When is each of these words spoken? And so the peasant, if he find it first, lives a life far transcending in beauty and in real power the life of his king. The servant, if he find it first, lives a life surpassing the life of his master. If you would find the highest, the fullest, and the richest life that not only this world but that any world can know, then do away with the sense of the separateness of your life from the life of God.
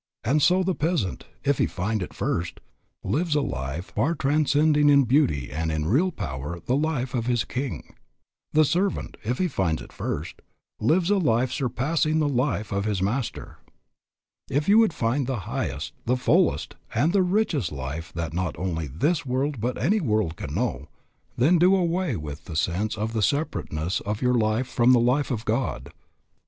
And 0.23 0.41
so 0.41 0.63
the 0.63 0.73
peasant, 0.73 1.25
if 1.43 1.59
he 1.59 1.67
find 1.67 2.01
it 2.01 2.11
first, 2.11 2.59
lives 3.03 3.35
a 3.35 3.41
life 3.41 3.91
far 3.93 4.15
transcending 4.15 4.89
in 4.89 5.03
beauty 5.03 5.51
and 5.51 5.71
in 5.71 5.85
real 5.85 6.11
power 6.11 6.59
the 6.65 6.75
life 6.75 7.13
of 7.13 7.27
his 7.27 7.43
king. 7.43 7.93
The 8.51 8.65
servant, 8.65 9.15
if 9.23 9.37
he 9.37 9.47
find 9.47 9.79
it 9.79 9.93
first, 9.93 10.41
lives 10.79 11.11
a 11.11 11.19
life 11.19 11.51
surpassing 11.51 12.17
the 12.17 12.27
life 12.27 12.71
of 12.71 12.85
his 12.85 12.99
master. 12.99 13.57
If 14.49 14.67
you 14.67 14.79
would 14.79 14.91
find 14.91 15.27
the 15.27 15.41
highest, 15.45 15.93
the 16.05 16.17
fullest, 16.17 16.73
and 16.95 17.13
the 17.13 17.21
richest 17.21 17.71
life 17.71 18.11
that 18.13 18.33
not 18.33 18.57
only 18.57 18.87
this 18.87 19.23
world 19.23 19.61
but 19.61 19.75
that 19.75 19.83
any 19.83 19.99
world 20.01 20.35
can 20.35 20.55
know, 20.55 20.87
then 21.37 21.59
do 21.59 21.75
away 21.75 22.15
with 22.15 22.45
the 22.45 22.55
sense 22.55 22.97
of 22.97 23.13
the 23.13 23.21
separateness 23.21 23.99
of 23.99 24.19
your 24.23 24.33
life 24.33 24.65
from 24.65 24.93
the 24.93 24.99
life 24.99 25.29
of 25.29 25.45
God. 25.45 25.93